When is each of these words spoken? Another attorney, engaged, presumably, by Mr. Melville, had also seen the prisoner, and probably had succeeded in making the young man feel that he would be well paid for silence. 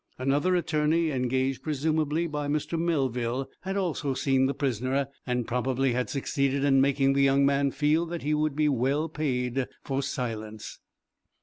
Another 0.17 0.55
attorney, 0.55 1.11
engaged, 1.11 1.61
presumably, 1.61 2.25
by 2.25 2.47
Mr. 2.47 2.75
Melville, 2.75 3.47
had 3.61 3.77
also 3.77 4.15
seen 4.15 4.47
the 4.47 4.55
prisoner, 4.55 5.09
and 5.27 5.45
probably 5.47 5.93
had 5.93 6.09
succeeded 6.09 6.63
in 6.63 6.81
making 6.81 7.13
the 7.13 7.21
young 7.21 7.45
man 7.45 7.69
feel 7.69 8.07
that 8.07 8.23
he 8.23 8.33
would 8.33 8.55
be 8.55 8.67
well 8.67 9.09
paid 9.09 9.67
for 9.83 10.01
silence. 10.01 10.79